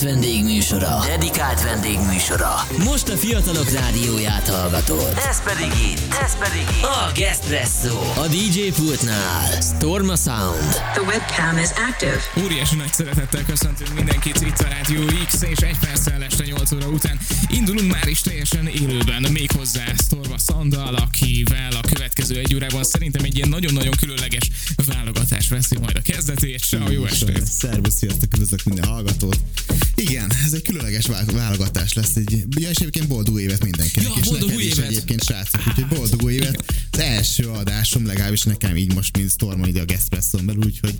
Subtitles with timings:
[0.00, 0.98] dedikált vendégműsora.
[1.06, 2.66] Dedikált vendégműsora.
[2.84, 5.12] Most a fiatalok rádióját hallgatod.
[5.28, 6.82] Ez pedig itt, ez pedig itt.
[6.82, 7.98] A Gespresso.
[8.22, 9.60] A DJ pultnál.
[9.60, 10.70] Storma Sound.
[10.92, 12.20] The webcam is active.
[12.44, 16.86] Óriási nagy szeretettel köszöntünk mindenkit itt a Rádió X, és egy perccel este 8 óra
[16.86, 23.24] után indulunk már is teljesen élőben, méghozzá Storma Sandal, akivel a következő egy órában szerintem
[23.24, 24.50] egy ilyen nagyon-nagyon különleges
[24.92, 26.58] válogatás veszi majd a kezdetét.
[26.58, 27.46] Ciao, jó estét!
[27.46, 29.40] Szervusz, sziasztok, üdvözlök minden hallgatót.
[29.94, 32.16] Igen, ez egy különleges válogatás lesz.
[32.16, 34.08] Egy, ja, és egyébként boldog új évet mindenkinek.
[34.08, 34.90] Ja, és boldog új is évet!
[34.90, 36.64] egyébként srácok, úgyhogy boldog új évet.
[36.90, 40.94] Az első adásom legalábbis nekem így most, mint Stormon ide a Gespresson belül, úgyhogy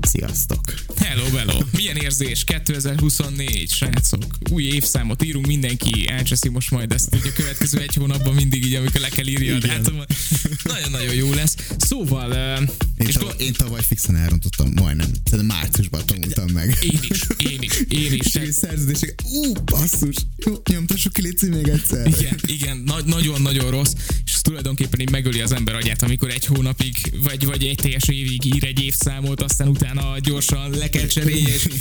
[0.00, 0.60] sziasztok.
[0.96, 1.58] Hello, hello!
[1.72, 2.44] Milyen érzés?
[2.44, 4.24] 2024, srácok.
[4.50, 8.74] Új évszámot írunk, mindenki elcseszi most majd ezt ugye a következő egy hónapban mindig így,
[8.74, 10.14] amikor le kell írni a dátumot.
[10.62, 11.56] Nagyon-nagyon jó lesz.
[11.78, 12.68] Szóval, uh,
[12.98, 15.08] Én, és tavaly, én tavaly fixen elrontottam, majdnem.
[15.24, 16.78] Szerintem márciusban tanultam meg.
[16.82, 18.26] én is, én is, én is.
[18.26, 22.06] És egy szerződések, ú, basszus, jó, nyomtassuk ki Léci még egyszer.
[22.06, 23.92] Igen, igen, nagy, nagyon-nagyon rossz,
[24.24, 28.44] és tulajdonképpen így megöli az ember agyát, amikor egy hónapig, vagy, vagy egy teljes évig
[28.44, 31.66] ír egy évszámot, aztán utána gyorsan le kell cserélni, és.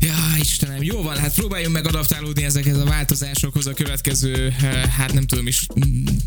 [0.00, 5.12] Ja, Istenem, jó van, hát próbáljunk meg adaptálódni ezekhez a változásokhoz a következő, eh, hát
[5.12, 5.66] nem tudom is,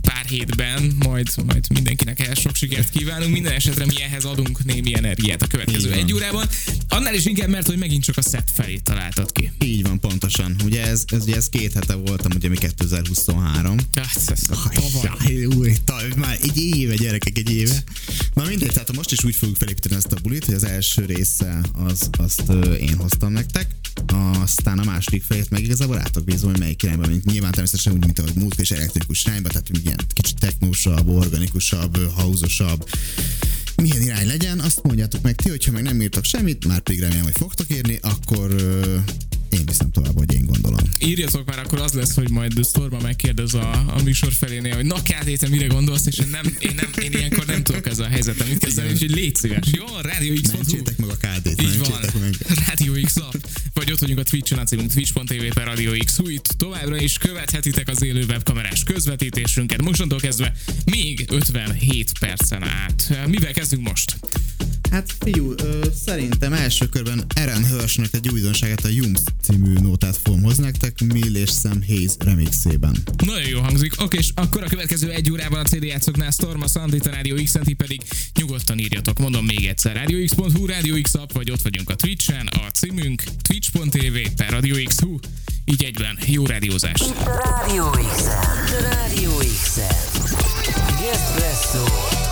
[0.01, 3.31] pár hétben, majd, majd mindenkinek ehhez sok sikert kívánunk.
[3.31, 6.45] Minden esetre mi ehhez adunk némi energiát a következő egy órában.
[6.89, 9.51] Annál is inkább, mert hogy megint csak a set felé találtad ki.
[9.59, 10.55] Így van, pontosan.
[10.63, 13.77] Ugye ez, ez, ugye ez két hete voltam, ugye mi 2023.
[13.95, 14.75] Hát, ez tavaly.
[15.19, 17.83] Ajjaj, új, tavaly, már egy éve, gyerekek, egy éve.
[18.33, 21.61] Na mindegy, tehát most is úgy fogjuk felépíteni ezt a bulit, hogy az első része
[21.73, 22.43] az, azt
[22.79, 23.75] én hoztam nektek,
[24.41, 28.05] aztán a második fejét meg igazából rátok bízom, hogy melyik irányba, mint nyilván természetesen úgy,
[28.05, 32.89] mint ahogy múltkor is elektrikus irányba, tehát ilyen kicsit technósabb, organikusabb, hausosabb,
[33.75, 37.23] milyen irány legyen, azt mondjátok meg ti, hogyha meg nem írtok semmit, már pedig remélem,
[37.23, 38.55] hogy fogtok írni, akkor
[39.55, 40.79] én viszem tovább, hogy én gondolom.
[40.99, 45.01] Írjatok már, akkor az lesz, hogy majd Storma megkérdez a, a műsor felénél, hogy na
[45.01, 48.09] Káté, te mire gondolsz, és én, nem, én, nem, én ilyenkor nem tudok ezzel a
[48.09, 49.67] helyzetem mit kezdeni, úgyhogy légy szíves.
[49.71, 50.51] Jó, Rádió X.
[50.51, 51.99] Mentsétek meg a KD-t, Így van.
[52.21, 52.35] meg.
[52.67, 53.33] Rádió X app,
[53.73, 56.19] vagy ott vagyunk a Twitch-en, a címünk twitch.tv per Radio X.
[56.27, 59.81] Itt továbbra is követhetitek az élő webkamerás közvetítésünket.
[59.81, 60.53] Mostantól kezdve
[60.85, 63.27] még 57 percen át.
[63.27, 64.17] Mivel kezdünk most?
[64.91, 70.41] Hát fiú, ö, szerintem első körben Aaron Hirschnek egy újdonságát a Jums című nótát fogom
[70.43, 72.95] hozni nektek, Mill és Sam Hayes remixében.
[73.25, 74.01] Nagyon jó hangzik.
[74.01, 77.51] Oké, és akkor a következő egy órában a CD játszoknál Storma Sandit, a Rádió x
[77.63, 78.01] ti pedig
[78.39, 79.19] nyugodtan írjatok.
[79.19, 84.17] Mondom még egyszer, radiox.hu, Radio X app, vagy ott vagyunk a Twitch-en, a címünk twitch.tv
[84.35, 85.19] per Radio X.hu.
[85.65, 87.03] Így egyben jó rádiózást.
[87.03, 89.79] Itt a Rádió x A Rádió x
[91.01, 92.24] Gespresso.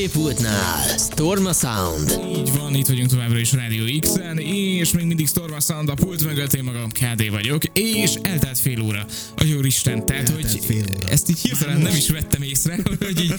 [0.00, 2.20] DJ pultnál Storma Sound.
[2.36, 6.24] Így van, itt vagyunk továbbra is Radio X-en, és még mindig Storma Sound a pult
[6.24, 9.06] mögött, én magam KD vagyok, és eltelt fél óra.
[9.36, 11.08] A jó Isten, tehát Eltelt hogy fél óra.
[11.08, 13.34] ezt így hirtelen nem is vettem észre, hogy így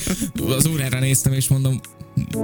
[0.47, 1.79] az órára néztem, és mondom,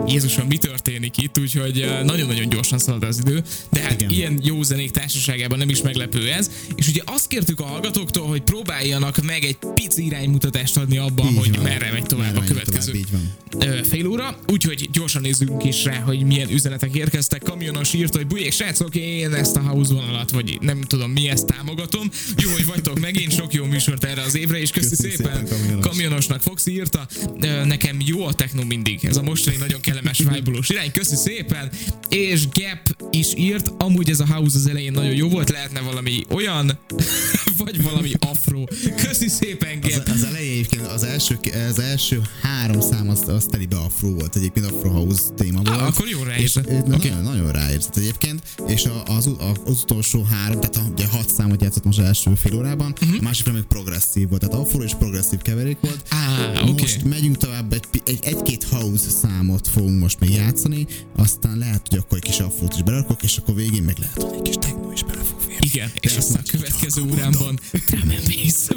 [0.08, 4.10] Jézusom, mi történik itt, úgyhogy eh, nagyon-nagyon gyorsan szalad az idő, de hát Igen.
[4.10, 8.42] ilyen jó zenék társaságában nem is meglepő ez, és ugye azt kértük a hallgatóktól, hogy
[8.42, 11.64] próbáljanak meg egy pici iránymutatást adni abban, Így hogy van.
[11.64, 13.70] merre megy tovább Merre a következő tovább, így van.
[13.80, 17.42] ö, fél óra, úgyhogy gyorsan nézzünk is rá, hogy milyen üzenetek érkeztek.
[17.44, 21.46] Kamionos írta, hogy bujék, srácok, én ezt a house vonalat, vagy nem tudom mi ezt
[21.46, 22.10] támogatom.
[22.38, 25.16] Jó, hogy vagytok megint, sok jó műsort erre az évre, és köszi, Köszi szépen.
[25.36, 25.86] szépen, Kamionos.
[25.88, 27.08] Kamionosnak Foxy írta,
[27.42, 31.70] ö, nekem jó a techno mindig, ez a mostani nagyon kellemes vibe irány, köszi szépen.
[32.10, 36.26] És Gap is írt, amúgy ez a house az elején nagyon jó volt, lehetne valami
[36.30, 36.80] olyan,
[37.58, 38.64] vagy valami afro.
[38.96, 40.08] Köszi szépen, Az, Gap.
[40.08, 44.66] az elején egyébként az első, az első három szám az, az telibe afro volt, egyébként
[44.66, 45.82] afro house téma volt.
[45.82, 46.66] Ah, akkor jó ráérzett.
[46.66, 47.10] és Oké.
[47.10, 49.30] nagyon, nagyon ráérzett egyébként, és a, az,
[49.66, 53.18] az, utolsó három, tehát a, ugye hat számot játszott most az első fél órában, uh-huh.
[53.20, 56.02] a másik meg progresszív volt, tehát afro és progresszív keverék volt.
[56.10, 56.72] Á, oké.
[56.82, 61.98] Most megyünk tovább, egy, egy, egy-két house számot fogunk most még játszani, aztán lehet, hogy
[61.98, 64.92] akkor egy kis afrót is berakok, és akkor végén meg lehet, hogy egy kis techno
[64.92, 65.47] is bele fog.
[65.60, 68.68] Igen, és aztán a következő órámban drum and bass.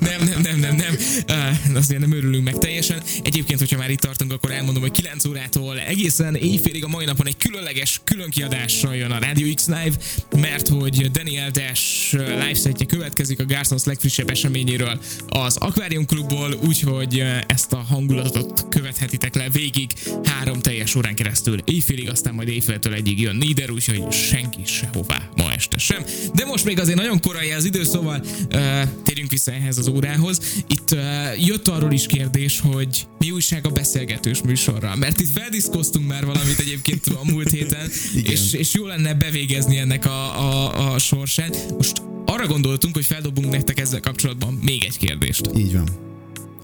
[0.00, 0.96] Nem, nem, nem, nem, nem.
[1.28, 3.02] Uh, azért nem örülünk meg teljesen.
[3.22, 7.26] Egyébként, hogyha már itt tartunk, akkor elmondom, hogy 9 órától egészen éjfélig a mai napon
[7.26, 9.96] egy különleges különkiadással jön a Radio X Live,
[10.36, 17.20] mert hogy Daniel Dash live setje következik a Garsons legfrissebb eseményéről az Aquarium Klubból, úgyhogy
[17.20, 19.90] uh, ezt a hangulatot követhetitek le végig
[20.24, 21.58] három teljes órán keresztül.
[21.64, 26.03] Éjfélig, aztán majd éjféltől egyig jön Nieder, úgyhogy senki sehová ma este sem.
[26.34, 30.40] De most még azért nagyon korai az idő, szóval uh, térjünk vissza ehhez az órához.
[30.68, 36.08] Itt uh, jött arról is kérdés, hogy mi újság a beszélgetős műsorral, mert itt feldiszkoztunk
[36.08, 37.90] már valamit egyébként a múlt héten,
[38.24, 41.72] és, és jó lenne bevégezni ennek a, a, a sorsát.
[41.76, 45.50] Most arra gondoltunk, hogy feldobunk nektek ezzel kapcsolatban még egy kérdést.
[45.56, 46.13] Így van.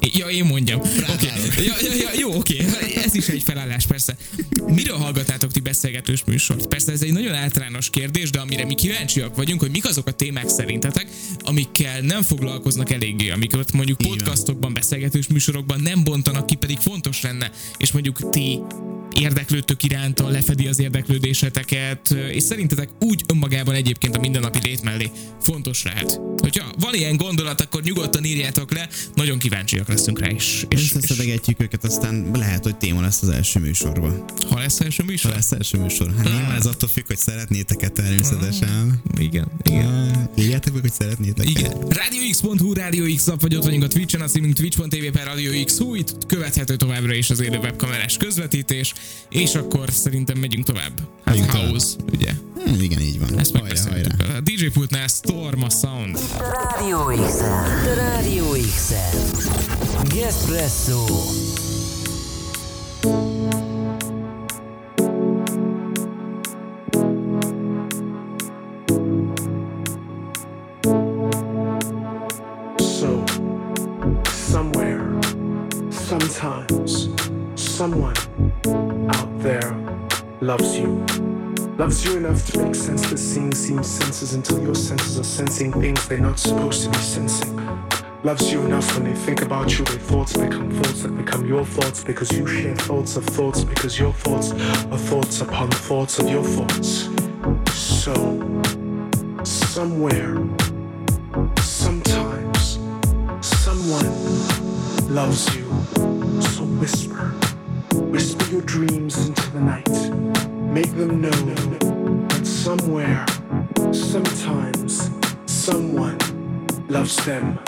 [0.00, 0.80] Ja, én mondjam.
[0.80, 1.26] Oké.
[1.26, 1.54] Ráállok.
[1.56, 2.64] Ja, ja, ja, jó, oké.
[3.04, 4.16] Ez is egy felállás, persze.
[4.66, 6.66] Miről hallgatnátok ti beszélgetős műsort?
[6.66, 10.12] Persze ez egy nagyon általános kérdés, de amire mi kíváncsiak vagyunk, hogy mik azok a
[10.12, 11.06] témák szerintetek,
[11.38, 17.50] amikkel nem foglalkoznak eléggé, amiket mondjuk podcastokban, beszélgetős műsorokban nem bontanak ki, pedig fontos lenne,
[17.78, 18.60] és mondjuk ti
[19.14, 25.10] érdeklődtök iránta lefedi az érdeklődéseteket, és szerintetek úgy önmagában egyébként a mindennapi lét mellé
[25.40, 26.20] fontos lehet.
[26.36, 30.66] Hogyha van ilyen gondolat, akkor nyugodtan írjátok le, nagyon kíváncsiak leszünk rá is.
[30.68, 34.24] És, és Összeszedegetjük őket, aztán lehet, hogy téma lesz az első műsorban.
[34.50, 35.30] ha lesz első műsor?
[35.30, 36.14] Ha lesz első műsor.
[36.16, 39.02] Hát nyilván ez attól függ, hogy szeretnétek-e természetesen.
[39.18, 39.86] Igen, igen.
[39.86, 41.70] Ah, Írjátok meg, hogy szeretnétek Igen.
[41.72, 45.94] RadioX.hu, Radio X nap vagyok vagyunk a Twitch-en, a címünk twitch.tv per Radio X Hú,
[45.94, 48.92] itt követhető továbbra is az élő webkamerás közvetítés,
[49.28, 50.92] és akkor szerintem megyünk tovább.
[51.24, 52.32] Hát house, ugye?
[52.66, 53.38] Hát, igen, így van.
[53.38, 54.20] Ezt megbeszéltük.
[54.20, 54.36] hajrá.
[54.36, 56.18] A DJ pultnál Storm a Sound.
[56.38, 57.94] Radio X-en.
[57.94, 60.08] Radio X-en.
[60.14, 61.04] Gespresso.
[72.78, 73.24] So,
[74.50, 75.18] somewhere,
[75.90, 77.08] sometimes,
[77.54, 78.14] someone
[79.14, 79.74] out there
[80.40, 81.19] loves you.
[81.80, 85.72] Loves you enough to make sense that seeing seems senses until your senses are sensing
[85.72, 87.56] things they're not supposed to be sensing.
[88.22, 91.64] Loves you enough when they think about you, their thoughts become thoughts that become your
[91.64, 96.28] thoughts because you share thoughts of thoughts because your thoughts are thoughts upon thoughts of
[96.28, 97.08] your thoughts.
[97.72, 98.12] So,
[99.42, 100.36] somewhere,
[101.62, 102.78] sometimes,
[103.40, 104.04] someone
[105.08, 105.64] loves you.
[106.42, 107.28] So whisper,
[107.94, 110.29] whisper your dreams into the night.
[110.70, 113.26] Make them know that somewhere,
[113.92, 115.10] sometimes,
[115.46, 116.16] someone
[116.88, 117.58] loves them.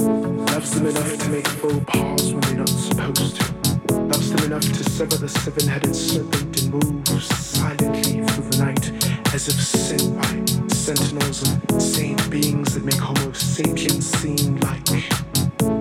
[0.47, 3.95] Loves them enough to make faux pas when they're not supposed to.
[3.95, 8.93] Loves them enough to sever the seven-headed serpent and move silently through the night
[9.35, 14.81] as if sent by sentinels of saint beings that make Homo sapiens seem like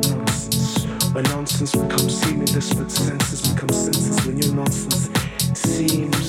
[0.09, 0.86] nonsense.
[1.13, 5.09] When nonsense becomes seamless, but senses become senses when your nonsense
[5.53, 6.20] seems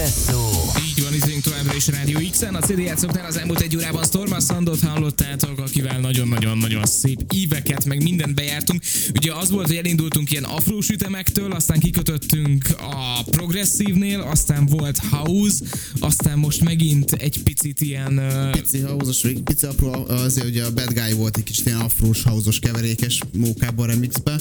[0.00, 0.50] Espresso.
[0.88, 2.54] Így van, itt továbbra is Rádió X-en.
[2.54, 8.02] A CD játszoknál az elmúlt egy órában Storma Sandot hallottátok, akivel nagyon-nagyon-nagyon szép éveket, meg
[8.02, 8.82] mindent bejártunk.
[9.14, 15.64] Ugye az volt, hogy elindultunk ilyen afrós ütemektől, aztán kikötöttünk a progresszívnél, aztán volt house,
[15.98, 18.18] aztán most megint egy picit ilyen...
[18.18, 18.50] Uh...
[18.50, 22.50] Pici house pici apró, azért ugye a Bad Guy volt egy kicsit ilyen afrós, house
[22.60, 24.40] keverékes mókában remixbe,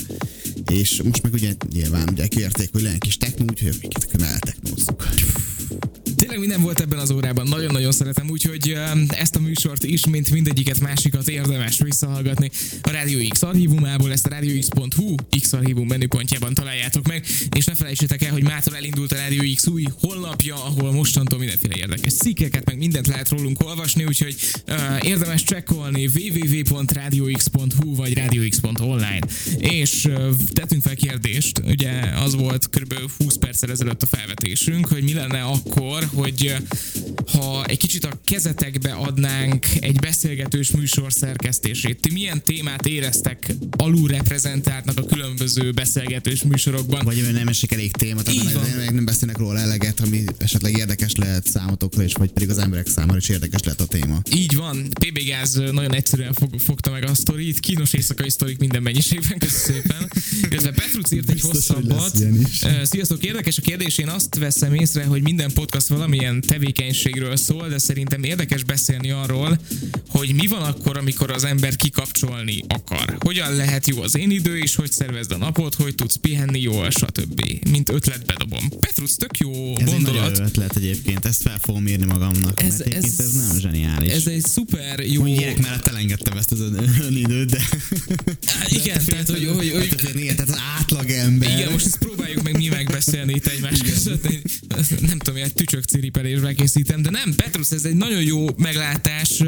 [0.72, 4.08] és most meg ugye nyilván ugye kérték, hogy legyen kis techno, úgyhogy minket
[4.86, 5.09] akkor
[6.40, 8.78] Tényleg minden volt ebben az órában, nagyon-nagyon szeretem, úgyhogy
[9.08, 12.50] ezt a műsort is, mint mindegyiket másikat érdemes visszahallgatni
[12.82, 17.26] a Radio X archívumából, ezt a radiox.hu X archívum menüpontjában találjátok meg,
[17.56, 21.76] és ne felejtsétek el, hogy mától elindult a Radio X új honlapja, ahol mostantól mindenféle
[21.76, 24.36] érdekes cikkeket, meg mindent lehet rólunk olvasni, úgyhogy
[24.68, 29.28] uh, érdemes csekkolni www.radiox.hu vagy radiox.online.
[29.58, 32.94] És uh, tettünk fel kérdést, ugye az volt kb.
[33.18, 36.29] 20 perccel ezelőtt a felvetésünk, hogy mi lenne akkor, hogy
[37.32, 44.98] ha egy kicsit a kezetekbe adnánk egy beszélgetős műsor szerkesztését, ti milyen témát éreztek alulreprezentáltnak
[44.98, 47.06] a különböző beszélgetős műsorokban?
[47.06, 51.48] Vagy nem esik elég téma, tehát nem, nem beszélnek róla eleget, ami esetleg érdekes lehet
[51.48, 54.22] számotokra, és vagy pedig az emberek számára is érdekes lehet a téma.
[54.36, 58.82] Így van, PB Gáz nagyon egyszerűen fog, fogta meg a sztorit, kínos éjszakai sztorik minden
[58.82, 60.12] mennyiségben, köszönöm szépen.
[60.50, 62.18] Illetve Petruc írt egy Biztos, hosszabbat.
[62.84, 65.88] Sziasztok, érdekes a kérdés, én azt veszem észre, hogy minden podcast
[66.20, 69.60] valamilyen tevékenységről szól, de szerintem érdekes beszélni arról,
[70.08, 73.18] hogy mi van akkor, amikor az ember kikapcsolni akar.
[73.20, 76.90] Hogyan lehet jó az én idő, és hogy szervezd a napot, hogy tudsz pihenni jól,
[76.90, 77.42] stb.
[77.70, 78.70] Mint ötlet bedobom.
[78.80, 80.32] Petrus, tök jó ez gondolat.
[80.32, 84.12] Ez egy ötlet egyébként, ezt fel fogom írni magamnak, ez, mert ez, ez nem zseniális.
[84.12, 85.22] Ez egy szuper jó...
[85.22, 86.60] Mondják, mert elengedtem ezt az
[87.10, 87.62] időt, de...
[88.68, 89.96] igen, tehát, hogy, hogy, hogy...
[90.04, 91.50] Hát, igen, tehát az átlag ember.
[91.58, 94.28] Igen, most ezt próbáljuk meg mi megbeszélni itt egymás között.
[94.88, 99.44] Nem tudom, egy tücsök ciripelésbe készítem, de nem, Petrus, ez egy nagyon jó meglátás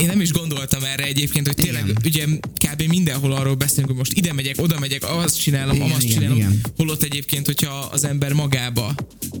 [0.00, 2.02] én nem is gondoltam erre egyébként, hogy tényleg igen.
[2.04, 2.26] ugye
[2.74, 2.82] kb.
[2.88, 6.36] mindenhol arról beszélünk, hogy most ide megyek, oda megyek, azt csinálom, igen, azt csinálom.
[6.36, 6.60] Igen.
[6.76, 8.94] Holott egyébként, hogyha az ember magába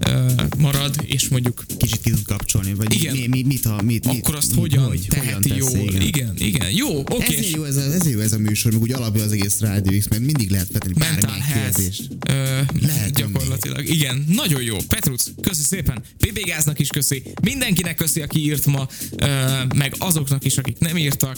[0.06, 3.16] uh, marad, és mondjuk kicsit ki tud kapcsolni, vagy igen.
[3.16, 5.88] Mi, mi, mit, a, mit, akkor azt mit, hogyan hogy, teheti hogyan jól.
[5.88, 6.00] Igen.
[6.00, 7.14] igen, igen, jó, oké.
[7.14, 7.36] Okay.
[7.36, 9.98] Ezért jó ez, a, ezért jó ez a műsor, meg úgy alapja az egész Rádió
[9.98, 12.08] X, mert mindig lehet feltenni bármilyen kérdést.
[12.28, 13.94] Uh, lehet gyakorlatilag, mindig.
[13.94, 14.76] igen, nagyon jó.
[14.88, 16.02] Petruc, köszi szépen.
[16.18, 17.22] PB Gáznak is köszi.
[17.42, 19.28] Mindenkinek köszi, aki írt ma, uh,
[19.74, 21.36] meg azoknak is, akik nem írtak,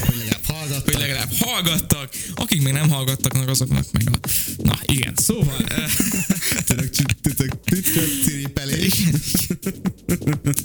[0.00, 4.28] hogy legalább hallgattak, hogy legalább hallgattak, akik még nem hallgattak, azoknak meg a...
[4.62, 5.64] Na igen, szóval...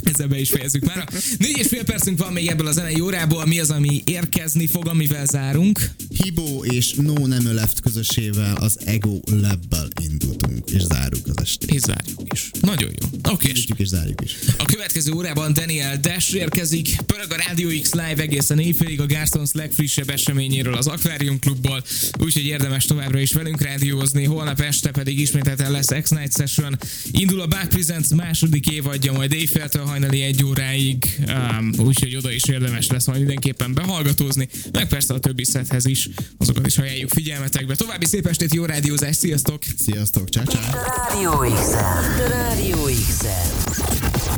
[0.04, 1.08] Ezzel be is fejezzük már.
[1.38, 3.46] Négy és fél percünk van még ebből a zenei órából.
[3.46, 5.90] Mi az, ami érkezni fog, amivel zárunk?
[6.24, 11.74] Hibo és No Nem Left közösével az Ego Lab-bel indultunk, és zárjuk az estét.
[11.74, 12.52] És zárjuk is.
[12.62, 13.08] Nagyon jó.
[13.32, 13.50] Oké.
[13.50, 13.64] Okay.
[13.78, 14.36] és zárjuk is.
[14.58, 17.02] A következő órában Daniel Dash érkezik.
[17.06, 21.84] Pörög a Radio X Live egészen éjfélig a Garstons legfrissebb eseményéről az Aquarium Klubból,
[22.20, 24.24] úgyhogy érdemes továbbra is velünk rádiózni.
[24.24, 26.78] Holnap este pedig ismételten lesz X-Night Session.
[27.12, 32.44] Indul a Back Presents második évadja, majd éjféltől hajnali egy óráig, um, úgyhogy oda is
[32.44, 37.76] érdemes lesz majd mindenképpen behallgatózni, meg persze a többi szethez is, azokat is ajánljuk figyelmetekbe.
[37.76, 39.64] További szép estét, jó rádiózás, sziasztok!
[39.78, 40.62] Sziasztok, ciao, ciao.
[41.08, 43.52] Radio X-en, Radio X-en.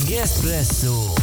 [0.08, 1.14] Gespresso.